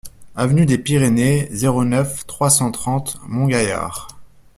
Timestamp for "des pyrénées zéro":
0.65-1.83